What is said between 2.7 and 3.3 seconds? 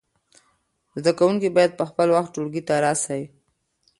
راسی.